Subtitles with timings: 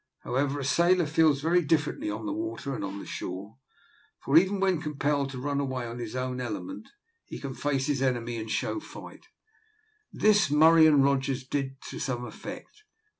[0.21, 3.57] However, a sailor feels very differently on the water and on shore,
[4.19, 6.89] for even when compelled to run away on his own element,
[7.23, 9.27] he can face his enemy and show fight:
[10.11, 12.81] this Murray and Rogers now did to some effect.